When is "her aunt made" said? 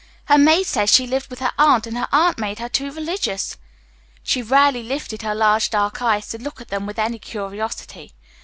1.95-2.57